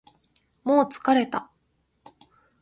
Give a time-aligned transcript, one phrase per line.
[0.63, 1.51] もう疲れた